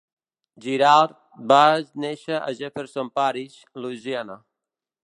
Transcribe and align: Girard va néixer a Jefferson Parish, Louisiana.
Girard 0.63 1.13
va 1.53 1.59
néixer 2.07 2.41
a 2.41 2.57
Jefferson 2.63 3.13
Parish, 3.21 3.63
Louisiana. 3.85 4.43